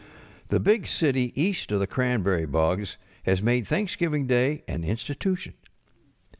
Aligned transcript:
The 0.47 0.59
big 0.59 0.87
city 0.87 1.31
east 1.39 1.71
of 1.71 1.79
the 1.79 1.85
cranberry 1.85 2.47
bogs 2.47 2.97
has 3.25 3.39
made 3.43 3.67
Thanksgiving 3.67 4.25
Day 4.25 4.63
an 4.67 4.83
institution. 4.83 5.53